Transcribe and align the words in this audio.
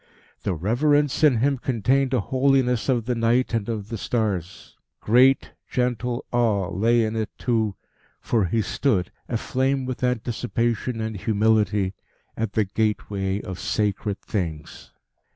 The 0.41 0.55
reverence 0.55 1.23
in 1.23 1.37
him 1.41 1.59
contained 1.59 2.11
a 2.11 2.21
holiness 2.21 2.89
of 2.89 3.05
the 3.05 3.13
night 3.13 3.53
and 3.53 3.69
of 3.69 3.89
the 3.89 3.99
stars; 3.99 4.75
great, 4.99 5.51
gentle 5.69 6.25
awe 6.31 6.69
lay 6.75 7.03
in 7.03 7.15
it 7.15 7.29
too; 7.37 7.75
for 8.19 8.45
he 8.45 8.63
stood, 8.63 9.11
aflame 9.29 9.85
with 9.85 10.03
anticipation 10.03 10.99
and 10.99 11.15
humility, 11.15 11.93
at 12.35 12.53
the 12.53 12.63
gateway 12.65 13.41
of 13.41 13.59
sacred 13.59 14.19
things. 14.23 14.89